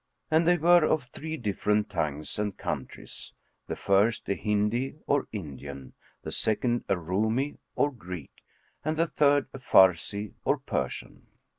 [0.31, 3.33] And they were of three different tongues and countries,
[3.67, 5.93] the first a Hindi or Indian,[FN#3]
[6.23, 8.31] the second a Roumi or Greek
[8.83, 11.27] and the third a Farsi or Persian.